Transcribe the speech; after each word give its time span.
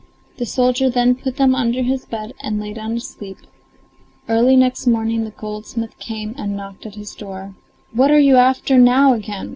The 0.37 0.47
soldier 0.47 0.89
then 0.89 1.13
put 1.13 1.37
them 1.37 1.53
under 1.53 1.83
his 1.83 2.05
bed 2.05 2.33
and 2.41 2.59
lay 2.59 2.73
down 2.73 2.95
to 2.95 2.99
sleep. 3.01 3.37
Early 4.27 4.55
next 4.55 4.87
morning 4.87 5.25
the 5.25 5.29
goldsmith 5.29 5.99
came 5.99 6.33
and 6.39 6.57
knocked 6.57 6.87
at 6.87 6.95
his 6.95 7.13
door. 7.13 7.53
"What 7.93 8.09
are 8.09 8.17
you 8.17 8.37
after 8.37 8.79
now 8.79 9.13
again?" 9.13 9.49